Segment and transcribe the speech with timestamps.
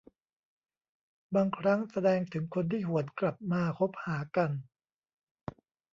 [1.35, 4.51] บางครั้งแสดงถึงคนที่หวนกลับมาคบหากัน